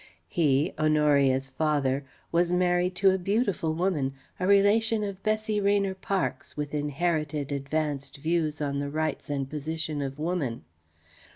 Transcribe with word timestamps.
He 0.27 0.73
Honoria's 0.79 1.49
father 1.49 2.03
was 2.31 2.51
married 2.51 2.95
to 2.95 3.11
a 3.11 3.19
beautiful 3.19 3.75
woman, 3.75 4.15
a 4.39 4.47
relation 4.47 5.03
of 5.03 5.21
Bessie 5.21 5.61
Rayner 5.61 5.93
Parkes, 5.93 6.57
with 6.57 6.73
inherited 6.73 7.51
advanced 7.51 8.17
views 8.17 8.61
on 8.61 8.79
the 8.79 8.89
Rights 8.89 9.29
and 9.29 9.47
Position 9.47 10.01
of 10.01 10.17
Woman. 10.17 10.63